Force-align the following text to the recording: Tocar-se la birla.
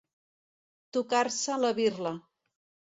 Tocar-se 0.97 1.61
la 1.67 1.73
birla. 1.83 2.17